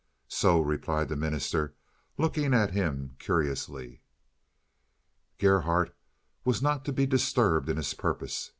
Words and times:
"So," 0.33 0.59
replied 0.61 1.09
the 1.09 1.15
minister, 1.15 1.75
looking 2.17 2.55
at 2.55 2.71
him 2.71 3.15
curiously. 3.19 4.01
Gerhardt 5.37 5.95
was 6.43 6.59
not 6.59 6.83
to 6.85 6.91
be 6.91 7.05
disturbed 7.05 7.69
in 7.69 7.77
his 7.77 7.93
purpose. 7.93 8.49